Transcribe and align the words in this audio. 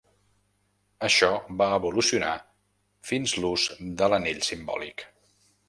Això 1.07 1.29
va 1.59 1.67
evolucionar 1.81 2.33
fins 3.11 3.37
l'ús 3.43 3.69
de 4.01 4.11
l'anell 4.15 4.43
simbòlic. 4.51 5.09